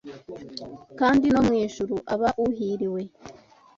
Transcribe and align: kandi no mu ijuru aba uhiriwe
kandi 0.99 1.25
no 1.33 1.41
mu 1.47 1.53
ijuru 1.65 1.95
aba 2.13 2.29
uhiriwe 2.45 3.01